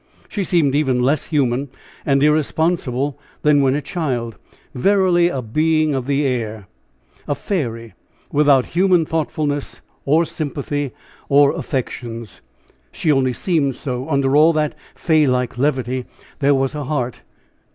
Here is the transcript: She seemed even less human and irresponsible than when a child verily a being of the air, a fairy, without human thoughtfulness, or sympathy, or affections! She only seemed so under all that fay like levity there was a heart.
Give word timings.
She 0.27 0.43
seemed 0.43 0.73
even 0.73 1.03
less 1.03 1.25
human 1.27 1.69
and 2.07 2.23
irresponsible 2.23 3.19
than 3.43 3.61
when 3.61 3.75
a 3.75 3.83
child 3.83 4.35
verily 4.73 5.27
a 5.27 5.43
being 5.43 5.93
of 5.93 6.07
the 6.07 6.25
air, 6.25 6.65
a 7.27 7.35
fairy, 7.35 7.93
without 8.31 8.65
human 8.73 9.05
thoughtfulness, 9.05 9.81
or 10.03 10.25
sympathy, 10.25 10.91
or 11.29 11.53
affections! 11.53 12.41
She 12.91 13.11
only 13.11 13.33
seemed 13.33 13.75
so 13.75 14.09
under 14.09 14.35
all 14.35 14.53
that 14.53 14.73
fay 14.95 15.27
like 15.27 15.59
levity 15.59 16.07
there 16.39 16.55
was 16.55 16.73
a 16.73 16.85
heart. 16.85 17.21